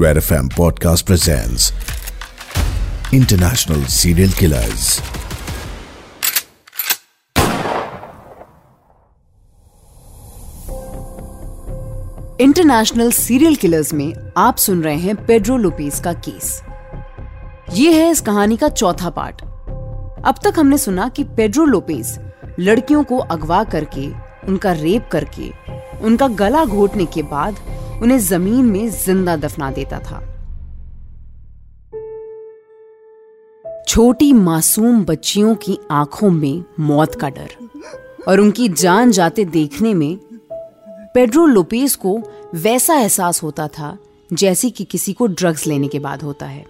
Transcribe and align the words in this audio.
Red 0.00 0.16
FM 0.16 0.48
Podcast 0.48 1.06
presents 1.06 1.72
International 3.12 3.80
Serial 3.88 4.28
Killers. 4.28 5.00
International 12.40 13.10
serial 13.10 13.56
killers 13.56 13.94
में 13.94 14.14
आप 14.36 14.56
सुन 14.56 14.82
रहे 14.82 14.96
हैं 14.96 15.26
पेड्रो 15.26 15.56
लोपेज 15.56 16.00
का 16.00 16.12
केस 16.12 16.62
ये 17.72 17.92
है 17.92 18.10
इस 18.10 18.20
कहानी 18.20 18.56
का 18.56 18.68
चौथा 18.68 19.10
पार्ट 19.10 19.40
अब 20.24 20.34
तक 20.44 20.54
हमने 20.58 20.78
सुना 20.78 21.08
कि 21.08 21.24
पेड्रो 21.24 21.64
लोपेज 21.64 22.18
लड़कियों 22.58 23.04
को 23.04 23.18
अगवा 23.18 23.64
करके, 23.64 24.08
उनका 24.48 24.72
रेप 24.72 25.08
करके, 25.12 25.50
उनका 26.00 26.28
गला 26.28 26.64
घोटने 26.64 27.06
के 27.06 27.22
बाद 27.22 27.56
उन्हें 28.02 28.18
ज़मीन 28.18 28.64
में 28.64 28.88
ज़िंदा 28.90 29.36
दफना 29.36 29.70
देता 29.70 29.98
था। 29.98 30.20
छोटी 33.88 34.32
मासूम 34.32 35.04
बच्चियों 35.04 35.54
की 35.54 35.78
आँखों 35.90 36.30
में 36.30 36.64
मौत 36.80 37.14
का 37.14 37.28
डर 37.28 37.50
और 38.28 38.40
उनकी 38.40 38.68
जान 38.68 39.10
जाते 39.10 39.44
देखने 39.44 39.94
में 39.94 40.18
पेड्रो 41.14 41.46
लोपेज 41.46 41.94
को 41.94 42.18
वैसा 42.54 42.94
एहसास 42.94 43.42
होता 43.42 43.68
था 43.68 43.96
जैसे 44.30 44.70
कि 44.70 44.84
किसी 44.84 45.12
को 45.12 45.26
ड्रग्स 45.26 45.66
लेने 45.66 45.88
के 45.88 45.98
बाद 45.98 46.22
होता 46.22 46.46
है। 46.46 46.64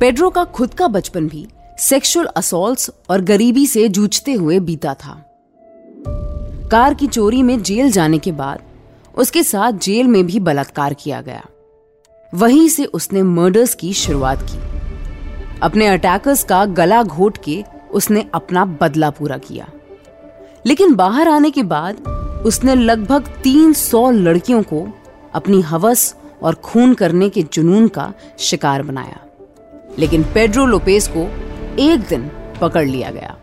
पेड्रो 0.00 0.30
का 0.30 0.44
खुद 0.44 0.74
का 0.74 0.88
बचपन 0.88 1.28
भी 1.28 1.46
सेक्सुअल 1.78 2.26
असोल्ट्स 2.26 2.90
और 3.10 3.20
गरीबी 3.20 3.66
से 3.66 3.88
जूझते 3.88 4.32
हुए 4.32 4.58
बीता 4.60 4.94
था। 4.94 5.25
कार 6.70 6.94
की 6.94 7.06
चोरी 7.06 7.42
में 7.42 7.62
जेल 7.62 7.90
जाने 7.90 8.18
के 8.18 8.32
बाद 8.32 8.58
उसके 9.18 9.42
साथ 9.42 9.72
जेल 9.72 10.06
में 10.06 10.26
भी 10.26 10.40
बलात्कार 10.40 10.94
किया 10.94 11.20
गया। 11.20 11.46
वहीं 12.34 12.68
से 12.68 12.84
उसने 12.84 13.22
मर्डर्स 13.22 13.74
की 13.74 13.92
शुरुआत 13.92 14.42
की। 14.42 14.58
अपने 15.62 15.86
अटैकर्स 15.86 16.44
का 16.44 16.64
गला 16.64 17.02
घोट 17.02 17.38
के 17.44 17.64
उसने 17.92 18.28
अपना 18.34 18.64
बदला 18.64 19.10
पूरा 19.10 19.38
किया। 19.38 19.68
लेकिन 20.66 20.94
बाहर 20.94 21.28
आने 21.28 21.50
के 21.50 21.62
बाद 21.62 21.96
उसने 22.46 22.74
लगभग 22.74 23.28
300 23.44 24.10
लड़कियों 24.10 24.62
को 24.62 24.88
अपनी 25.34 25.60
हवस 25.60 26.16
और 26.42 26.54
खून 26.54 26.94
करने 26.94 27.28
के 27.28 27.42
जुनून 27.42 27.88
का 27.88 28.12
शिकार 28.38 28.82
बनाया। 28.82 29.20
लेकिन 29.98 30.22
पेड्रो 30.22 30.66
लोपेस 30.66 31.10
को 31.16 31.20
एक 31.82 32.00
दिन 32.00 32.30
पकड़ 32.60 32.88
लिया 32.88 33.10
गया। 33.10 33.35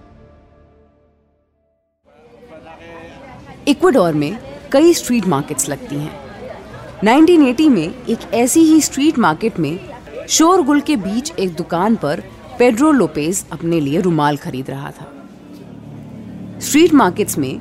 इक्वाडोर 3.67 4.14
में 4.14 4.38
कई 4.72 4.94
स्ट्रीट 4.94 5.25
मार्केट्स 5.28 5.69
लगती 5.69 5.95
हैं। 5.95 6.11
1980 7.03 7.67
में 7.69 7.94
एक 8.06 8.33
ऐसी 8.33 8.61
ही 8.61 8.80
स्ट्रीट 8.81 9.17
मार्केट 9.19 9.59
में 9.59 9.80
शोरगुल 10.30 10.81
के 10.81 10.95
बीच 10.95 11.31
एक 11.31 11.53
दुकान 11.56 11.95
पर 11.95 12.23
पेड्रो 12.59 12.91
लोपेज 12.91 13.44
अपने 13.52 13.80
लिए 13.80 14.00
रुमाल 14.02 14.38
खरीद 14.38 14.69
रहा 14.69 14.91
था। 14.91 15.08
स्ट्रीट 16.59 16.94
मार्केट्स 16.94 17.38
में 17.38 17.59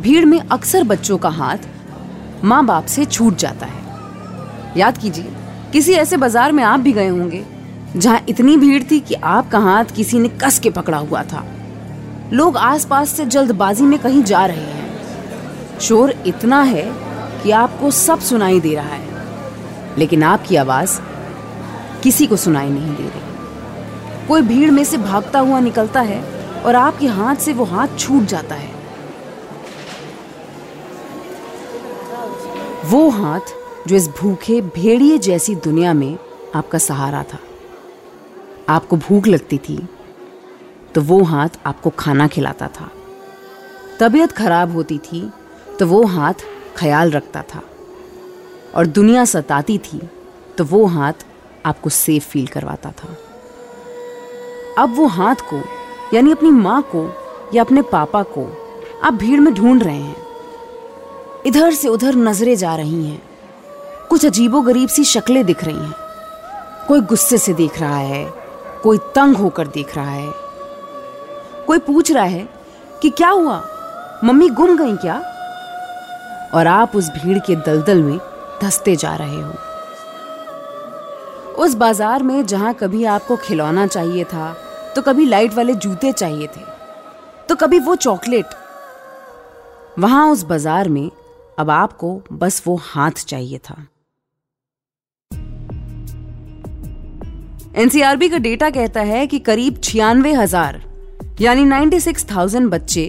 भीड़ 0.00 0.24
में 0.24 0.38
अक्सर 0.40 0.84
बच्चों 0.84 1.18
का 1.18 1.28
हाथ 1.28 2.44
माँ 2.44 2.64
बाप 2.66 2.86
से 2.86 3.04
छूट 3.04 3.36
जाता 3.36 3.66
है। 3.66 4.78
याद 4.78 4.98
कीजिए, 4.98 5.32
किसी 5.72 5.92
ऐसे 5.92 6.16
बाज़ार 6.16 6.52
में 6.52 6.62
आप 6.64 6.80
भी 6.80 6.92
गए 6.92 7.08
होंगे, 7.08 7.44
जहाँ 7.96 8.20
इतनी 8.28 8.56
भीड़ 8.56 8.82
थी 8.90 9.00
कि 9.00 9.14
आपका 9.14 9.58
हाथ 9.58 9.94
किसी 9.96 10.18
ने 10.18 10.28
कस 10.42 10.58
के 10.58 10.70
पकड़ा 10.70 10.98
हुआ 10.98 11.22
था। 11.22 11.44
लोग 12.32 12.56
आसपास 12.56 13.10
से 13.10 13.26
जल्दबाजी 13.26 13.84
में 13.84 13.98
कहीं 13.98 14.22
जा 14.22 14.44
रहे 14.46 14.56
हैं। 14.56 14.79
शोर 15.80 16.10
इतना 16.26 16.62
है 16.62 16.84
कि 17.42 17.50
आपको 17.50 17.90
सब 17.90 18.20
सुनाई 18.20 18.60
दे 18.60 18.74
रहा 18.74 18.88
है। 18.88 19.98
लेकिन 19.98 20.22
आपकी 20.22 20.56
आवाज़ 20.56 21.00
किसी 22.02 22.26
को 22.26 22.36
सुनाई 22.36 22.68
नहीं 22.68 22.96
दे 22.96 23.02
रही। 23.02 24.26
कोई 24.28 24.42
भीड़ 24.42 24.70
में 24.70 24.84
से 24.84 24.96
भागता 24.96 25.38
हुआ 25.38 25.60
निकलता 25.60 26.00
है 26.00 26.20
और 26.62 26.76
आपके 26.76 27.06
हाथ 27.06 27.36
से 27.36 27.52
वो 27.52 27.64
हाथ 27.64 27.88
छूट 27.98 28.22
जाता 28.22 28.54
है। 28.54 28.72
वो 32.84 33.08
हाथ 33.10 33.54
जो 33.86 33.96
इस 33.96 34.08
भूखे, 34.08 34.60
भेड़िए 34.60 35.18
जैसी 35.18 35.54
दुनिया 35.54 35.92
में 35.92 36.18
आपका 36.54 36.78
सहारा 36.78 37.22
था। 37.22 37.38
आपको 38.68 38.96
भूख 38.96 39.26
लगती 39.26 39.58
थी 39.58 39.88
तो 40.94 41.00
वो 41.00 41.22
हाथ 41.22 41.48
आपको 41.66 41.90
खाना 41.90 42.26
खिलाता 42.26 42.68
था। 42.68 42.90
तबीयत 44.00 44.32
खराब 44.32 44.72
होती 44.72 44.98
थी 44.98 45.30
तो 45.80 45.86
वो 45.86 46.04
हाथ 46.04 46.34
ख्याल 46.76 47.10
रखता 47.10 47.42
था। 47.42 47.62
और 48.74 48.86
दुनिया 48.86 49.24
सताती 49.24 49.78
थी 49.78 50.10
तो 50.58 50.64
वो 50.64 50.86
हाथ 50.86 51.12
आपको 51.66 51.90
सेफ़ 51.90 52.24
फील 52.24 52.46
करवाता 52.46 52.90
था। 52.90 53.16
अब 54.82 54.96
वो 54.96 55.06
हाथ 55.06 55.34
को, 55.34 55.62
यानी 56.14 56.32
अपनी 56.32 56.50
माँ 56.50 56.82
को, 56.82 57.12
या 57.54 57.64
अपने 57.64 57.82
पापा 57.82 58.22
को, 58.22 58.56
आप 59.04 59.14
भीड़ 59.14 59.40
में 59.40 59.54
ढूंढ 59.54 59.82
रहे 59.82 60.00
हैं। 60.00 60.26
इधर 61.46 61.72
से 61.72 61.88
उधर 61.88 62.14
नज़रें 62.14 62.56
जा 62.56 62.76
रही 62.76 63.06
हैं। 63.06 63.22
कुछ 64.10 64.26
अजीबो 64.26 64.60
गरीब 64.60 64.88
सी 64.88 65.04
शक्लें 65.04 65.44
दिख 65.46 65.64
रही 65.64 65.76
हैं। 65.76 65.94
कोई 66.88 67.00
गुस्से 67.00 67.38
से 67.38 67.52
देख 67.54 67.80
रहा 67.80 67.96
है, 67.96 68.32
कोई 68.82 68.98
तंग 68.98 69.36
होकर 69.36 69.66
देख 69.66 69.96
रहा 69.96 70.10
है। 70.10 70.32
कोई 71.66 71.78
पूछ 71.78 72.12
रहा 72.12 72.24
है 72.24 72.48
कि 73.02 73.10
क्या 73.10 73.30
हुआ? 73.30 73.64
मम्मी 74.24 74.48
गुम 74.48 74.76
गई 74.76 74.96
क्या? 74.96 75.29
और 76.54 76.66
आप 76.66 76.96
उस 76.96 77.08
भीड़ 77.12 77.38
के 77.38 77.56
दलदल 77.58 78.02
में 78.02 78.18
धसते 78.62 78.94
जा 78.96 79.14
रहे 79.16 79.40
हो। 79.40 79.52
उस 81.56 81.74
बाज़ार 81.76 82.22
में 82.22 82.46
जहाँ 82.46 82.72
कभी 82.74 83.04
आपको 83.06 83.36
खिलौना 83.38 83.86
चाहिए 83.86 84.24
था 84.24 84.52
तो 84.96 85.02
कभी 85.02 85.24
लाइट 85.26 85.54
वाले 85.54 85.74
जूते 85.76 86.12
चाहिए 86.12 86.46
थे 86.46 86.64
तो 87.48 87.54
कभी 87.56 87.78
वो 87.78 87.94
चॉकलेट। 87.96 88.46
वहाँ 89.98 90.26
उस 90.30 90.42
बाज़ार 90.44 90.88
में 90.88 91.10
अब 91.58 91.70
आपको 91.70 92.20
बस 92.32 92.62
वो 92.66 92.76
हाथ 92.84 93.24
चाहिए 93.26 93.58
था। 93.60 93.76
एनसीआरबी 97.76 98.28
का 98.28 98.38
डेटा 98.38 98.70
कहता 98.70 99.00
है 99.02 99.26
कि 99.26 99.38
करीब 99.40 99.80
छियानवे 99.84 100.32
हज़ार 100.32 100.80
यानी 101.40 101.64
96,000 101.64 102.68
बच्चे 102.68 103.04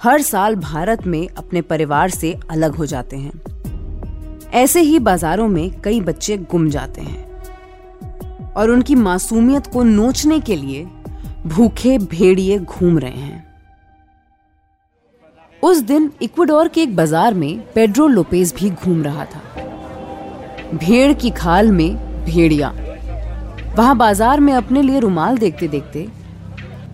हर 0.00 0.22
साल 0.22 0.54
भारत 0.56 1.06
में 1.06 1.28
अपने 1.28 1.60
परिवार 1.62 2.10
से 2.10 2.32
अलग 2.50 2.74
हो 2.74 2.86
जाते 2.86 3.16
हैं। 3.16 4.50
ऐसे 4.54 4.80
ही 4.80 4.98
बाजारों 4.98 5.46
में 5.48 5.80
कई 5.80 6.00
बच्चे 6.00 6.36
गुम 6.50 6.68
जाते 6.70 7.00
हैं। 7.00 8.52
और 8.52 8.70
उनकी 8.70 8.94
मासूमियत 8.94 9.66
को 9.66 9.82
नोचने 9.82 10.38
के 10.40 10.56
लिए 10.56 10.84
भूखे 11.46 11.96
भेड़िए 11.98 12.58
घूम 12.58 12.98
रहे 12.98 13.10
हैं। 13.12 13.46
उस 15.62 15.80
दिन 15.80 16.10
इक्वाडोर 16.22 16.68
के 16.68 16.82
एक 16.82 16.94
बाज़ार 16.96 17.34
में 17.34 17.60
पेड्रो 17.74 18.06
लोपेज 18.06 18.54
भी 18.54 18.70
घूम 18.70 19.02
रहा 19.02 19.24
था। 19.24 19.42
भेड़ 20.76 21.12
की 21.12 21.30
खाल 21.32 21.72
में 21.72 22.24
भेड़िया। 22.24 22.72
वहाँ 23.76 23.96
बाज़ार 23.96 24.40
में 24.40 24.52
अपने 24.52 24.82
लिए 24.82 25.00
रुमाल 25.00 25.38
देखते 25.38 25.68
देखते 25.68 26.06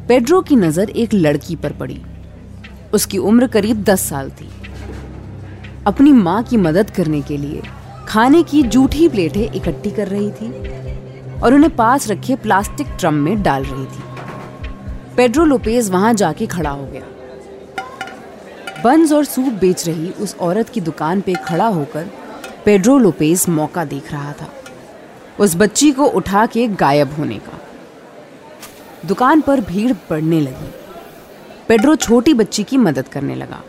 पेड्रो 0.09 0.41
की 0.43 0.57
नज़र 0.57 0.91
एक 0.91 1.15
लड़की 1.15 1.57
पर 1.57 1.73
पड़ी। 1.73 2.01
उसकी 2.95 3.19
उम्र 3.19 3.47
करीब 3.47 3.83
दस 3.83 4.09
साल 4.09 4.31
थी। 4.31 4.49
अपनी 5.87 6.13
माँ 6.13 6.43
की 6.43 6.57
मदद 6.57 6.91
करने 6.91 7.21
के 7.21 7.37
लिए 7.37 7.63
खाने 8.09 8.43
की 8.43 8.63
जूठी 8.63 9.09
प्लेटें 9.09 9.53
इकट्ठी 9.53 9.91
कर 9.91 10.09
रही 10.09 10.31
थी 10.31 11.41
और 11.41 11.55
उन्हें 11.55 11.77
पास 11.77 12.09
रखे 12.09 12.37
प्लास्टिक 12.37 12.87
ट्रम 13.01 13.15
में 13.15 13.43
डाल 13.43 13.65
रही 13.65 13.85
थी। 13.85 14.03
पेड्रो 15.17 15.45
लोपेज 15.45 15.91
वहाँ 15.91 16.15
जाके 16.15 16.47
खड़ा 16.47 16.71
हो 16.71 16.87
गया। 16.87 17.03
बंस 18.85 19.13
और 19.13 19.25
सूप 19.25 19.53
बेच 19.53 19.87
रही 19.89 20.11
उस 20.11 20.37
औरत 20.41 20.69
की 20.69 20.81
दुकान 20.81 21.21
पे 21.21 21.35
खड़ा 21.35 21.67
होकर 21.67 22.11
पेड्रो 22.65 22.99
लोपेज 22.99 23.45
मौका 23.49 23.85
देख 23.85 24.13
रहा 24.13 24.33
था। 24.33 24.49
उस 25.41 25.57
बच्ची 25.57 25.93
को 25.93 26.07
उठा 26.07 26.47
के 26.47 26.67
गायब 26.69 27.15
होने 27.19 27.39
का। 27.39 27.61
दुकान 29.07 29.41
पर 29.41 29.61
भीड़ 29.61 29.93
बढ़ने 30.11 30.41
लगी। 30.41 30.84
पेड्रो 31.69 31.95
छोटी 31.97 32.35
बच्ची 32.35 32.63
की 32.63 32.77
मदद 32.77 33.09
करने 33.09 33.35
लगा। 33.35 33.61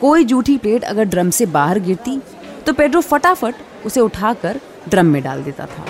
कोई 0.00 0.24
जूठी 0.24 0.56
प्लेट 0.58 0.84
अगर 0.84 1.04
ड्रम 1.04 1.30
से 1.30 1.46
बाहर 1.48 1.78
गिरती 1.78 2.20
तो 2.66 2.72
पेड्रो 2.72 3.00
फटाफट 3.00 3.54
उसे 3.86 4.00
उठाकर 4.00 4.60
ड्रम 4.88 5.06
में 5.06 5.22
डाल 5.22 5.42
देता 5.42 5.66
था। 5.66 5.84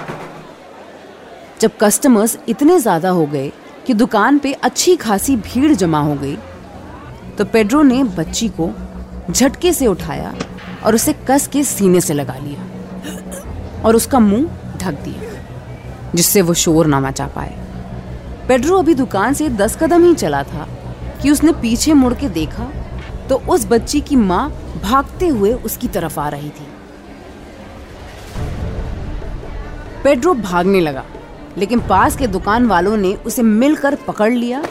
जब 1.61 1.71
कस्टमर्स 1.81 2.39
इतने 2.49 2.79
ज़्यादा 2.79 3.11
हो 3.11 3.27
गए 3.27 3.51
कि 3.87 3.95
दुकान 3.95 4.39
पे 4.39 4.53
अच्छी 4.63 4.97
खासी 4.97 5.37
भीड़ 5.39 5.73
जमा 5.75 6.01
हो 6.01 6.15
गई 6.15 6.37
तो 7.39 7.45
पेड्रो 7.45 7.83
ने 7.83 8.03
बच्ची 8.17 8.49
को 8.51 8.71
झटके 9.31 9.73
से 9.73 9.87
उठाया 9.87 10.35
और 10.85 10.95
उसे 10.95 11.13
कस 11.29 11.47
के 11.47 11.65
सीने 11.65 12.01
से 12.01 12.15
लगा 12.15 12.37
लिया 12.37 13.83
और 13.83 13.97
उसका 13.97 14.19
मुँह 14.21 14.77
ढक 14.79 15.03
दिया, 15.05 15.31
जिससे 16.15 16.43
वो 16.43 16.55
शोर 16.57 16.87
ना 16.87 17.01
मचा 17.01 17.27
पाए। 17.27 17.57
पेड्रो 18.49 18.79
अभी 18.79 18.95
दुकान 18.95 19.35
से 19.35 19.49
दस 19.51 19.77
कदम 19.83 20.05
ही 20.05 20.15
चला 20.17 20.43
था 20.45 20.69
कि 21.23 21.31
उसने 21.31 21.53
पीछे 21.53 21.93
मुड़ 21.95 22.13
के 22.15 22.29
देखा 22.31 22.71
तो 23.29 23.37
उस 23.49 23.67
बच्ची 23.67 24.01
की 24.01 24.17
माँ 24.17 24.49
भागते 24.83 25.27
हुए 25.29 25.53
उसकी 25.55 25.89
तरफ़ 25.89 26.19
आ 26.21 26.29
रही 26.29 26.49
थी। 26.51 26.67
पेड्रो 30.05 30.35
भागने 30.35 30.81
लगा, 30.81 31.05
लेकिन 31.59 31.81
पास 31.81 32.17
के 32.17 32.27
दुकान 32.27 32.67
वालों 32.67 32.97
ने 32.97 33.15
उसे 33.17 33.43
मिलकर 33.43 33.95
पकड़ 34.07 34.33
लिया 34.33 34.63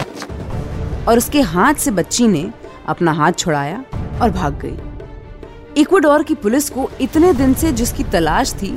और 1.07 1.17
उसके 1.17 1.41
हाथ 1.41 1.73
से 1.73 1.91
बच्ची 1.91 2.27
ने 2.27 2.49
अपना 2.87 3.11
हाथ 3.11 3.31
छुड़ाया 3.33 3.83
और 4.21 4.31
भाग 4.31 4.59
गई। 4.61 5.81
इक्वाडोर 5.81 6.23
की 6.23 6.35
पुलिस 6.35 6.69
को 6.69 6.89
इतने 7.01 7.33
दिन 7.33 7.53
से 7.53 7.71
जिसकी 7.71 8.03
तलाश 8.03 8.53
थी, 8.53 8.71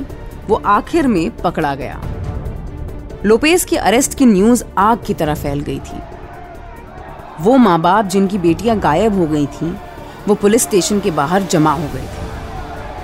वो 0.47 0.61
आखिर 0.65 1.07
में 1.07 1.37
पकड़ा 1.37 1.75
गया। 1.75 2.01
लोपेस 3.25 3.65
की 3.65 3.75
अरेस्ट 3.75 4.17
की 4.17 4.25
न्यूज़ 4.25 4.63
आग 4.77 5.03
की 5.07 5.13
तरह 5.13 5.35
फैल 5.35 5.59
गई 5.59 5.79
थी। 5.79 6.01
वो 7.41 7.57
माँ 7.57 7.81
बाप 7.81 8.05
जिनकी 8.05 8.37
बेटियाँ 8.37 8.79
गायब 8.79 9.19
हो 9.19 9.27
गई 9.27 9.45
थीं, 9.45 9.75
वो 10.27 10.35
पुलिस 10.35 10.63
स्टेशन 10.63 10.99
के 10.99 11.11
बाहर 11.11 11.43
जमा 11.43 11.71
हो 11.71 11.87
गए 11.93 12.01
थे। 12.01 12.25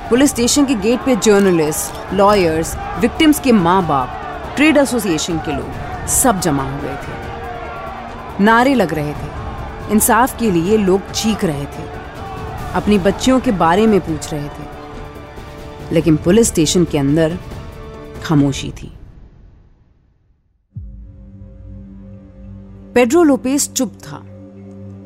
पुलिस 0.10 0.30
स्टेशन 0.30 0.66
के 0.66 0.76
गेट 0.76 1.00
पे 1.00 1.16
जर्नलिस्ट 1.16 2.14
लॉयर्स 2.14 2.76
विक्टिम्स 3.00 3.40
के 3.40 3.52
माँ 3.52 3.88
बाप 3.88 4.18
ट्रेड 4.56 4.78
एसोसिएशन 4.78 5.38
के 5.38 5.56
लोग 5.56 6.08
सब 6.08 6.40
जमा 6.40 6.64
हो 6.64 6.78
गए 6.82 6.96
थे। 6.96 7.22
नारे 8.44 8.74
लग 8.74 8.94
रहे 8.94 9.12
थे। 9.12 9.42
इंसाफ 9.92 10.40
के 10.40 10.52
लिए 10.52 10.78
लोग 10.78 11.12
चीख 11.12 11.46
रहे 11.46 11.66
थे। 11.66 11.90
अपनी 12.74 13.00
बच्चियों 13.00 13.40
के 13.40 13.52
बारे 13.52 13.88
में 13.88 14.00
पूछ 14.00 14.34
रहे 14.34 14.48
थे। 14.48 14.72
लेकिन 15.92 16.18
पुलिस 16.18 16.48
स्टेशन 16.48 16.86
के 16.86 16.98
अंदर 16.98 17.38
खामोशी 18.24 18.72
थी। 18.72 18.98
पेड्रो 22.96 23.24
लोपेस 23.24 23.72
चुप 23.74 23.94
था। 23.94 24.24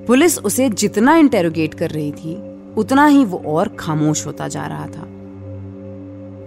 पुलिस 0.08 0.40
उसे 0.40 0.70
जितना 0.70 1.16
इंटेरोगेट 1.16 1.74
कर 1.74 1.90
रही 1.90 2.12
थी, 2.12 2.38
उतना 2.78 3.06
ही 3.06 3.26
वो 3.26 3.44
और 3.46 3.68
खामोश 3.68 4.28
होता 4.28 4.48
जा 4.48 4.66
रहा 4.66 4.86
था। 4.86 5.08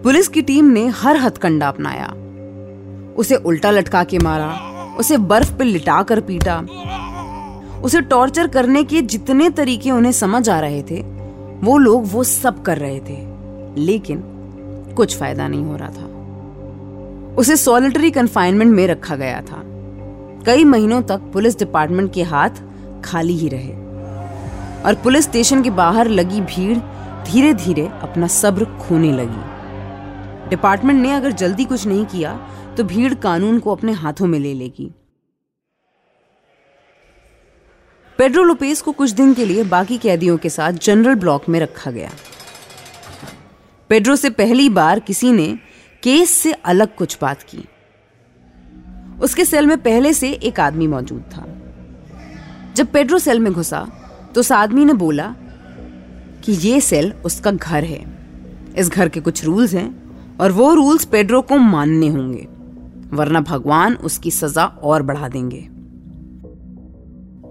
पुलिस 0.02 0.28
की 0.28 0.42
टीम 0.42 0.64
ने 0.64 0.86
हर 0.86 1.16
हथकंडा 1.16 1.68
अपनाया। 1.68 2.14
उसे 3.16 3.36
उल्टा 3.36 3.70
लटका 3.70 4.04
के 4.04 4.18
मारा, 4.18 4.58
उसे 4.98 5.16
बर्फ़ 5.16 5.54
पर 5.54 5.64
लिटा 5.64 6.02
कर 6.02 6.20
पीटा। 6.20 6.66
उसे 7.80 8.00
टॉर्चर 8.00 8.46
करने 8.46 8.84
के 8.84 9.02
जितने 9.02 9.50
तरीके 9.50 9.90
उन्हें 9.90 10.12
समझ 10.12 10.48
आ 10.48 10.60
रहे 10.60 10.82
थे, 10.82 11.02
वो 11.60 11.78
लोग 11.78 12.02
वो 12.06 12.24
सब 12.24 12.62
कर 12.62 12.78
रहे 12.78 13.00
थे। 13.00 13.38
लेकिन 13.80 14.24
कुछ 14.96 15.18
फ़ायदा 15.18 15.48
नहीं 15.48 15.64
हो 15.64 15.76
रहा 15.76 15.88
था। 15.88 16.04
उसे 17.34 17.56
सॉलिटरी 17.56 18.10
कन्फाइनमेंट 18.10 18.74
में 18.74 18.86
रखा 18.86 19.16
गया 19.16 19.40
था। 19.40 19.77
कई 20.48 20.64
महीनों 20.64 21.00
तक 21.02 21.20
पुलिस 21.32 21.58
डिपार्टमेंट 21.58 22.12
के 22.14 22.22
हाथ 22.22 22.60
खाली 23.04 23.36
ही 23.38 23.48
रहे 23.48 23.72
और 24.82 24.94
पुलिस 25.04 25.24
स्टेशन 25.24 25.62
के 25.62 25.70
बाहर 25.70 26.08
लगी 26.08 26.40
भीड़ 26.42 26.76
धीरे 27.24 27.52
धीरे 27.54 27.86
अपना 28.02 28.26
सब्र 28.26 28.64
खोने 28.78 29.12
लगी। 29.12 30.48
डिपार्टमेंट 30.48 31.00
ने 31.02 31.12
अगर 31.12 31.32
जल्दी 31.32 31.64
कुछ 31.64 31.86
नहीं 31.86 32.04
किया 32.06 32.32
तो 32.76 32.84
भीड़ 32.84 33.14
कानून 33.14 33.58
को 33.58 33.74
अपने 33.74 33.92
हाथों 33.92 34.26
में 34.26 34.38
ले 34.38 34.54
लेगी। 34.54 34.90
पेड्रो 38.18 38.42
लोपेस 38.42 38.82
को 38.82 38.92
कुछ 38.92 39.10
दिन 39.10 39.34
के 39.34 39.44
लिए 39.44 39.64
बाकी 39.68 39.98
कैदियों 39.98 40.38
के 40.38 40.48
साथ 40.48 40.72
जनरल 40.72 41.14
ब्लॉक 41.14 41.48
में 41.48 41.60
रखा 41.60 41.90
गया। 41.90 42.10
पेड्रो 43.90 44.16
से 44.16 44.30
पहली 44.30 44.68
बार 44.70 45.00
किसी 45.00 45.32
ने 45.32 45.58
केस 46.02 46.30
से 46.30 46.52
अलग 46.52 46.94
कुछ 46.96 47.18
बात 47.20 47.42
की। 47.42 47.68
उसके 49.20 49.44
सेल 49.44 49.66
में 49.66 49.76
पहले 49.78 50.12
से 50.12 50.30
एक 50.30 50.60
आदमी 50.60 50.86
मौजूद 50.86 51.22
था। 51.32 51.46
जब 52.76 52.86
पेड्रो 52.86 53.18
सेल 53.18 53.40
में 53.40 53.52
घुसा 53.52 53.86
तो 54.34 54.40
उस 54.40 54.52
आदमी 54.52 54.84
ने 54.84 54.92
बोला 54.92 55.34
कि 56.44 56.52
ये 56.52 56.80
सेल 56.80 57.12
उसका 57.24 57.50
घर 57.50 57.84
है। 57.84 58.04
इस 58.76 58.90
घर 58.90 59.08
के 59.08 59.20
कुछ 59.20 59.44
रूल्स 59.44 59.74
हैं 59.74 60.36
और 60.40 60.52
वो 60.52 60.72
रूल्स 60.74 61.04
पेड्रो 61.04 61.40
को 61.42 61.56
मानने 61.56 62.08
होंगे, 62.08 62.46
वरना 63.12 63.40
भगवान 63.40 63.94
उसकी 63.94 64.30
सजा 64.30 64.64
और 64.64 65.02
बढ़ा 65.02 65.28
देंगे। 65.28 65.68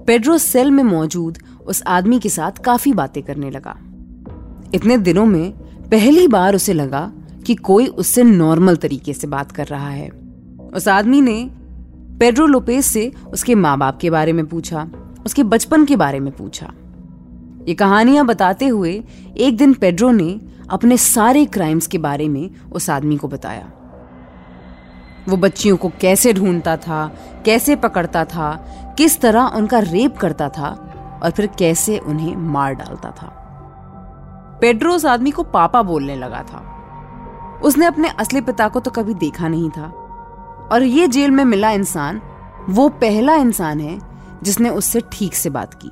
पेड्रो 0.08 0.38
सेल 0.38 0.72
में 0.72 0.84
मौजूद 0.84 1.38
उस 1.62 1.84
आदमी 1.88 2.20
के 2.20 2.30
साथ 2.30 2.64
काफ़ी 2.64 2.94
बातें 2.94 3.22
करने 3.24 3.50
लगा। 3.50 3.76
इतने 4.74 4.98
दिनों 4.98 5.26
में 5.26 5.52
पहली 5.90 6.28
बार 6.28 6.56
उसे 6.56 6.74
लगा 6.74 7.12
कि 7.46 7.56
कोई 7.56 7.88
उससे 7.88 8.24
नॉर्मल 8.24 8.76
तरीके 8.76 9.14
से 9.14 9.28
बात 9.28 9.52
कर 9.52 9.68
रहा 9.68 9.90
है। 9.90 10.10
उस 10.74 10.88
आदमी 10.88 11.22
ने 11.22 11.50
पेड्रो 12.20 12.46
लोपेस 12.46 12.86
से 12.86 13.12
उसके 13.34 13.56
माँ 13.56 13.78
बाप 13.78 13.98
के 14.00 14.10
बारे 14.10 14.34
में 14.34 14.46
पूछा, 14.46 14.88
उसके 15.26 15.44
बचपन 15.44 15.86
के 15.86 15.96
बारे 15.96 16.20
में 16.20 16.36
पूछा। 16.36 16.74
ये 17.68 17.74
कहानियाँ 17.74 18.26
बताते 18.26 18.68
हुए 18.68 19.04
एक 19.38 19.58
दिन 19.58 19.74
पेड्रो 19.74 20.12
ने 20.12 20.42
अपने 20.70 20.98
सारे 20.98 21.46
क्राइम्स 21.46 21.88
के 21.88 21.98
बारे 21.98 22.28
में 22.28 22.50
उस 22.72 22.90
आदमी 22.90 23.18
को 23.18 23.28
बताया। 23.28 23.72
वो 25.30 25.38
बच्चियों 25.38 25.78
को 25.78 25.92
कैसे 26.02 26.34
ढूंढता 26.34 26.78
था, 26.78 27.12
कैसे 27.46 27.76
पकड़ता 27.76 28.26
था, 28.26 28.66
किस 28.98 29.20
तरह 29.22 29.42
उनका 29.42 29.80
रेप 29.80 30.18
करता 30.18 30.50
था 30.50 30.70
और 31.24 31.32
फिर 31.32 31.48
कैसे 31.48 31.98
उन्हें 31.98 32.36
मार 32.36 32.74
डालता 32.74 33.12
था। 33.12 33.28
पेड्रो 34.62 34.94
उस 34.94 35.06
आदमी 35.06 35.32
को 35.32 35.44
पापा 35.44 35.82
बोलने 35.82 36.16
लगा 36.16 36.44
था। 36.44 36.64
उसने 37.64 37.86
अपने 37.86 38.10
असली 38.10 38.42
पिता 38.42 38.68
को 38.68 38.80
तो 38.80 38.92
कभी 38.92 39.14
देखा 39.14 39.48
नहीं 39.48 39.70
था। 39.70 40.07
और 40.72 40.84
ये 40.84 41.08
जेल 41.08 41.32
में 41.32 41.46
मिला 41.46 41.72
इंसान, 41.72 42.22
वो 42.70 42.90
पहला 42.90 43.36
इंसान 43.36 43.80
है 43.80 44.00
जिसने 44.44 44.70
उससे 44.70 45.02
ठीक 45.12 45.34
से 45.34 45.50
बात 45.50 45.74
की। 45.74 45.90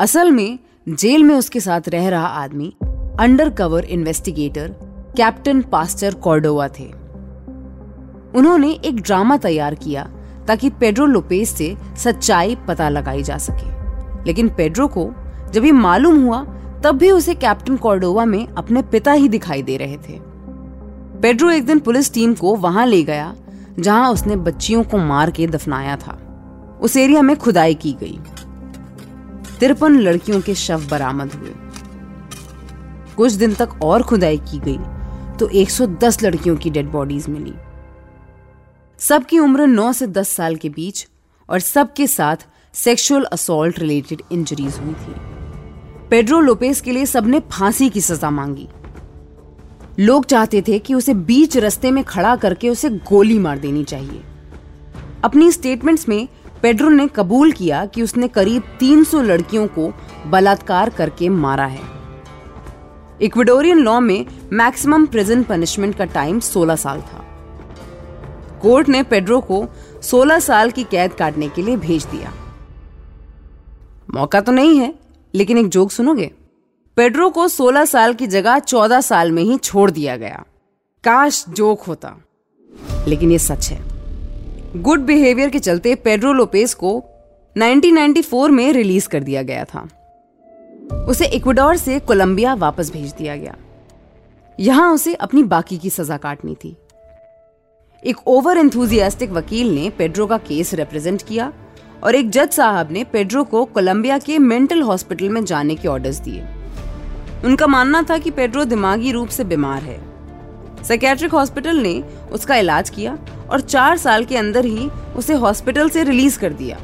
असल 0.00 0.30
में, 0.30 0.58
जेल 0.88 1.24
में 1.24 1.34
उसके 1.34 1.60
साथ 1.60 1.80
रह 1.88 2.08
रहा 2.08 2.26
आदमी 2.26 2.76
under 3.20 3.50
cover 3.50 3.84
investigator 3.84 4.68
captain 5.16 5.62
pastor 5.62 6.14
Cordova 6.14 6.68
थे। 6.68 6.92
उन्होंने 8.34 8.70
एक 8.72 9.00
ड्रामा 9.00 9.36
तैयार 9.36 9.74
किया 9.74 10.10
ताकि 10.48 10.70
पेड्रो 10.70 11.06
लोपेस 11.06 11.50
से 11.50 11.76
सच्चाई 11.96 12.56
पता 12.68 12.88
लगाई 12.88 13.22
जा 13.22 13.36
सके। 13.36 13.70
लेकिन 14.26 14.48
पेड्रो 14.48 14.88
को, 14.88 15.10
जब 15.52 15.64
ये 15.64 15.72
मालूम 15.72 16.24
हुआ, 16.24 16.44
तब 16.84 16.92
भी 16.92 17.10
उसे 17.10 17.34
कैप्टन 17.34 17.76
कॉर्डोवा 17.76 18.24
में 18.24 18.48
अपने 18.48 18.82
पिता 18.82 19.12
ही 19.12 19.28
दिखाई 19.28 19.62
दे 19.62 19.76
रहे 19.76 19.96
थे। 19.96 20.29
पेड्रो 21.22 21.50
एक 21.50 21.64
दिन 21.66 21.78
पुलिस 21.78 22.12
टीम 22.12 22.34
को 22.34 22.54
वहाँ 22.56 22.86
ले 22.86 23.02
गया, 23.02 23.34
जहाँ 23.78 24.10
उसने 24.12 24.36
बच्चियों 24.36 24.82
को 24.84 24.98
मार 24.98 25.30
के 25.30 25.46
दफनाया 25.46 25.96
था। 25.96 26.18
उस 26.82 26.96
एरिया 26.96 27.22
में 27.22 27.36
खुदाई 27.36 27.74
की 27.74 27.92
गई। 27.92 28.18
तिरपन 29.60 29.98
लड़कियों 29.98 30.40
के 30.40 30.54
शव 30.54 30.86
बरामद 30.90 31.32
हुए। 31.32 31.52
कुछ 33.16 33.32
दिन 33.32 33.54
तक 33.54 33.82
और 33.82 34.02
खुदाई 34.02 34.38
की 34.38 34.58
गई 34.58 34.78
तो 35.38 35.48
110 35.48 36.22
लड़कियों 36.22 36.56
की 36.56 36.70
डेड 36.70 36.90
बॉडीज 36.90 37.28
मिली। 37.28 37.54
सबकी 39.00 39.38
उम्र 39.38 39.66
9 39.66 39.92
से 39.92 40.06
10 40.08 40.28
साल 40.28 40.56
के 40.56 40.68
बीच 40.68 41.06
और 41.48 41.60
सबके 41.60 42.06
साथ 42.06 42.46
सेक्सुअल 42.74 43.24
असॉल्ट 43.24 43.78
रिलेटेड 43.78 44.22
इंजरीज 44.32 44.78
हुई 44.78 44.94
थी। 44.94 45.14
पेड्रो 46.10 46.40
लोपेस 46.40 46.80
के 46.80 46.92
लिए 46.92 47.06
सबने 47.06 47.40
फांसी 47.50 47.88
की 47.90 48.00
सजा 48.00 48.30
मांगी। 48.30 48.68
लोग 50.00 50.24
चाहते 50.24 50.62
थे 50.68 50.78
कि 50.78 50.94
उसे 50.94 51.14
बीच 51.14 51.56
रस्ते 51.56 51.90
में 51.90 52.04
खड़ा 52.04 52.36
करके 52.36 52.68
उसे 52.68 52.90
गोली 52.90 53.38
मार 53.38 53.58
देनी 53.58 53.84
चाहिए। 53.84 54.22
अपनी 55.24 55.52
स्टेटमेंट्स 55.52 56.08
में 56.08 56.28
पेड्रो 56.62 56.88
ने 56.88 57.08
कबूल 57.08 57.52
किया 57.52 57.86
कि 57.86 58.02
उसने 58.02 58.28
करीब 58.28 58.62
300 58.80 59.22
लड़कियों 59.22 59.66
को 59.66 59.92
बलात्कार 60.26 60.90
करके 60.90 61.28
मारा 61.28 61.66
है। 61.66 61.82
इक्वेडोरियन 63.22 63.78
लॉ 63.78 64.00
में 64.00 64.26
मैक्सिमम 64.52 65.06
प्रेजेंट 65.06 65.46
पनिशमेंट 65.46 65.96
का 65.96 66.04
टाइम 66.04 66.40
16 66.40 66.76
साल 66.76 67.00
था। 67.00 67.24
कोर्ट 68.62 68.88
ने 68.88 69.02
पेड्रो 69.02 69.40
को 69.40 69.66
16 70.02 70.38
साल 70.38 70.70
की 70.70 70.84
कैद 70.84 71.12
काटने 71.12 71.48
के 71.48 71.62
लिए 71.62 71.76
भेज 71.76 72.04
दिया। 72.04 72.32
मौका 74.14 74.40
तो 74.40 74.52
नहीं 74.52 74.78
है, 74.78 74.94
लेकिन 75.34 75.58
एक 75.58 75.68
जोक 75.68 75.90
सुनोगे? 75.90 76.30
पेड्रो 77.00 77.30
को 77.30 77.48
16 77.48 77.84
साल 77.84 78.14
की 78.14 78.26
जगह 78.26 78.58
14 78.58 79.00
साल 79.00 79.32
में 79.32 79.42
ही 79.42 79.58
छोड़ 79.58 79.90
दिया 79.90 80.16
गया। 80.16 80.44
काश 81.04 81.44
जोक 81.48 81.80
होता। 81.80 82.16
लेकिन 83.08 83.32
ये 83.32 83.38
सच 83.38 83.68
है। 83.68 83.82
गुड 84.82 85.00
बिहेवियर 85.00 85.50
के 85.50 85.58
चलते 85.58 85.94
पेड्रो 85.94 86.32
लोपेस 86.32 86.74
को 86.74 87.04
1994 87.56 88.50
में 88.50 88.72
रिलीज़ 88.72 89.08
कर 89.08 89.22
दिया 89.22 89.42
गया 89.42 89.64
था। 89.64 89.88
उसे 91.08 91.26
इक्वाडोर 91.26 91.76
से 91.76 91.98
कोलंबिया 91.98 92.54
वापस 92.54 92.92
भेज 92.92 93.12
दिया 93.12 93.36
गया। 93.36 93.56
यहाँ 94.60 94.94
उसे 94.94 95.14
अपनी 95.14 95.42
बाकी 95.42 95.78
की 95.78 95.90
सजा 95.90 96.16
काटनी 96.16 96.54
थी। 96.54 96.76
एक 98.06 98.16
ओवर 98.26 98.58
एंथुजियास्टिक 98.58 99.30
वकील 99.30 99.74
ने 99.74 99.90
पेड्रो 99.90 100.26
का 100.26 100.38
केस 100.38 100.74
रिप्रेजेंट 100.74 101.22
किया 101.22 101.52
और 102.04 102.14
एक 102.14 102.30
जज 102.30 102.50
साहब 102.50 102.92
ने 102.92 103.04
पेड्रो 103.04 103.44
को 103.44 103.64
कोलंबिया 103.64 104.18
के 104.18 104.38
मेंटल 104.38 104.82
हॉस्पिटल 104.82 105.28
में 105.28 105.44
जाने 105.44 105.74
के 105.74 105.88
ऑर्डर्स 105.88 106.18
दिए। 106.18 106.59
उनका 107.44 107.66
मानना 107.66 108.02
था 108.02 108.18
कि 108.18 108.30
पेड्रो 108.30 108.64
दिमागी 108.64 109.12
रूप 109.12 109.28
से 109.28 109.44
बीमार 109.44 109.82
है। 109.82 109.98
साइकेट्रिक 110.84 111.32
हॉस्पिटल 111.32 111.76
ने 111.76 112.02
उसका 112.32 112.56
इलाज 112.56 112.90
किया 112.90 113.18
और 113.50 113.60
चार 113.60 113.96
साल 113.98 114.24
के 114.24 114.36
अंदर 114.36 114.64
ही 114.64 114.88
उसे 115.16 115.34
हॉस्पिटल 115.34 115.88
से 115.88 116.02
रिलीज़ 116.02 116.38
कर 116.38 116.52
दिया। 116.52 116.78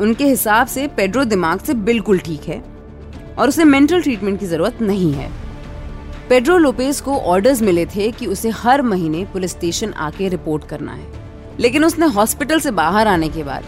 उनके 0.00 0.26
हिसाब 0.26 0.66
से 0.66 0.86
पेड्रो 0.86 1.24
दिमाग 1.24 1.60
से 1.60 1.74
बिल्कुल 1.74 2.18
ठीक 2.18 2.42
है 2.42 2.62
और 3.38 3.48
उसे 3.48 3.64
मेंटल 3.64 4.02
ट्रीटमेंट 4.02 4.40
की 4.40 4.46
ज़रूरत 4.46 4.80
नहीं 4.82 5.12
है। 5.12 5.30
पेड्रो 6.28 6.56
लोपेज 6.58 7.00
को 7.00 7.16
ऑर्डर्स 7.16 7.62
मिले 7.62 7.86
थे 7.86 8.10
कि 8.12 8.26
उसे 8.26 8.50
हर 8.54 8.82
महीने 8.82 9.24
पुलिस 9.24 9.50
स्टेशन 9.50 9.92
आके 9.92 10.28
रिपोर्ट 10.28 10.68
करना 10.68 10.92
है। 10.92 11.06
लेकिन 11.60 11.84
उसने 11.84 12.06
हॉस्पिटल 12.06 12.60
से 12.60 12.70
बाहर 12.70 13.08
आने 13.08 13.28
के 13.28 13.42
बाद 13.42 13.64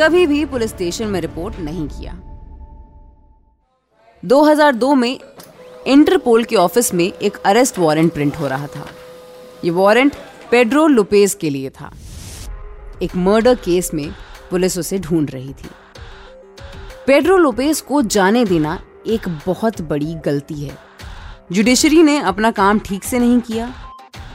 कभी 0.00 0.26
भी 0.26 0.44
पुलिस 0.44 0.70
स्टेशन 0.70 1.06
में 1.06 1.20
रिपोर्ट 1.20 1.58
नहीं 1.60 1.88
किया। 1.88 2.18
2002 4.26 4.94
में 4.94 5.18
इंटरपोल 5.86 6.44
के 6.44 6.56
ऑफ़िस 6.56 6.92
में 6.94 7.04
एक 7.04 7.36
अरेस्ट 7.36 7.78
वारंट 7.78 8.12
प्रिंट 8.12 8.36
हो 8.36 8.46
रहा 8.46 8.66
था। 8.66 8.86
ये 9.64 9.70
वारंट 9.70 10.14
पेड्रो 10.50 10.86
लुपेज 10.86 11.34
के 11.34 11.50
लिए 11.50 11.70
था। 11.70 11.90
एक 13.02 13.14
मर्डर 13.16 13.54
केस 13.54 13.90
में 13.94 14.10
पुलिस 14.50 14.78
उसे 14.78 14.98
ढूंढ 14.98 15.30
रही 15.30 15.52
थी। 15.52 15.68
पेड्रो 17.06 17.36
लोपेज 17.36 17.80
को 17.80 18.02
जाने 18.02 18.44
देना 18.44 18.78
एक 19.06 19.28
बहुत 19.46 19.80
बड़ी 19.82 20.14
गलती 20.24 20.54
है। 20.54 20.78
जुडिशरी 21.52 22.02
ने 22.02 22.18
अपना 22.18 22.50
काम 22.50 22.78
ठीक 22.78 23.04
से 23.04 23.18
नहीं 23.18 23.40
किया 23.40 23.72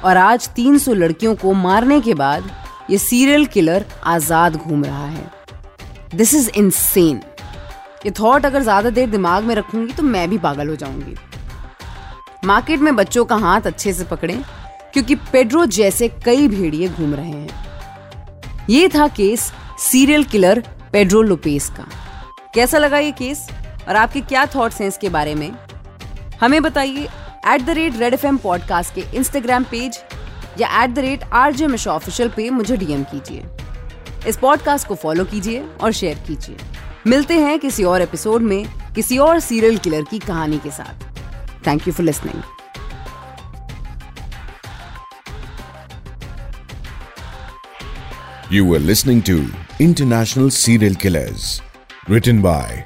और 0.03 0.17
आज 0.17 0.49
300 0.49 0.93
लड़कियों 0.93 1.35
को 1.35 1.53
मारने 1.53 1.99
के 2.01 2.13
बाद 2.13 2.49
ये 2.89 2.97
सीरियल 2.97 3.45
किलर 3.45 3.85
आज़ाद 4.03 4.55
घूम 4.55 4.85
रहा 4.85 5.05
है। 5.05 5.31
दिस 6.15 6.33
इज़ 6.33 6.49
इनसेन 6.49 7.21
ये 8.05 8.11
थॉट 8.11 8.45
अगर 8.45 8.61
ज़्यादा 8.63 8.89
देर 8.89 9.09
दिमाग 9.09 9.43
में 9.43 9.53
रखूँगी 9.55 9.93
तो 9.93 10.03
मैं 10.03 10.29
भी 10.29 10.37
पागल 10.37 10.69
हो 10.69 10.75
जाऊँगी। 10.75 11.15
मार्केट 12.45 12.79
में 12.79 12.95
बच्चों 12.95 13.25
का 13.25 13.35
हाथ 13.37 13.61
अच्छे 13.61 13.93
से 13.93 14.03
पकड़ें, 14.03 14.41
क्योंकि 14.93 15.15
पेड्रो 15.31 15.65
जैसे 15.67 16.07
कई 16.25 16.47
भेड़िए 16.47 16.87
घूम 16.89 17.13
रहे 17.15 17.31
हैं। 17.31 18.65
ये 18.69 18.87
था 18.89 19.07
case 19.07 19.51
serial 19.81 20.23
killer 20.23 20.63
Pedro 20.93 21.21
Lopez 21.21 21.69
का। 21.69 21.85
कैसा 22.55 22.77
लगा 22.77 22.97
ये 22.97 23.11
केस? 23.11 23.47
और 23.87 23.95
आपके 23.95 24.21
क्या 24.21 24.45
थॉट्स 24.45 24.81
हैं 24.81 24.87
इसके 24.87 25.09
बारे 25.09 25.35
में? 25.35 25.51
हमें 26.41 26.61
बताइए 26.63 27.07
at 27.47 27.61
the 27.61 27.69
rate 27.69 27.97
red 27.97 28.13
F 28.13 28.25
podcast 28.43 28.93
के 28.95 29.03
इंस्टाग्राम 29.17 29.63
पेज 29.63 29.99
या 30.59 30.83
at 30.83 30.89
the 30.89 30.99
rate 30.99 31.23
R 31.23 31.53
J 31.53 31.67
Misha 31.67 31.91
official 31.91 32.29
पे 32.29 32.49
मुझे 32.49 32.77
डीएम 32.77 33.03
कीजिए। 33.03 33.45
इस 34.27 34.37
पॉडकास्ट 34.37 34.87
को 34.87 34.95
फॉलो 34.95 35.25
कीजिए 35.25 35.65
और 35.81 35.91
शेयर 35.91 36.17
कीजिए। 36.27 36.57
मिलते 37.07 37.33
हैं 37.33 37.57
किसी 37.59 37.83
और 37.83 38.01
एपिसोड 38.01 38.41
में, 38.41 38.65
किसी 38.95 39.17
और 39.17 39.39
सीरियल 39.39 39.77
किलर 39.77 40.03
की 40.09 40.19
कहानी 40.19 40.57
के 40.59 40.71
साथ। 40.71 41.05
Thank 41.67 41.87
you 41.87 41.93
for 41.93 42.05
listening 42.05 42.41
you 48.53 48.73
are 48.73 48.79
listening 48.79 49.21
to 49.21 49.37
international 49.81 50.49
serial 50.49 50.95
killers 50.95 51.61
written 52.09 52.41
by 52.41 52.83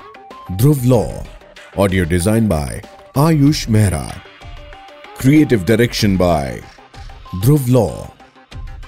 Dhruv 0.52 0.84
Law 0.86 1.04
audio 1.84 2.06
design 2.06 2.48
by 2.48 2.82
Ayush 3.18 3.68
Mehra 3.70 4.08
creative 5.22 5.64
direction 5.64 6.18
by 6.18 6.62
Dhruv 7.42 7.68
Law 7.68 7.90